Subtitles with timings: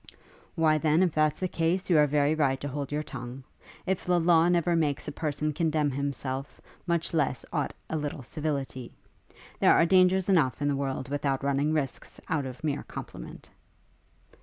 [0.55, 3.43] 'Why then, if that's the case, you are very right to hold your tongue.
[3.85, 8.95] If the law never makes a person condemn himself, much less ought a little civility.
[9.59, 13.47] There are dangers enough in the world without running risks out of mere compliment.'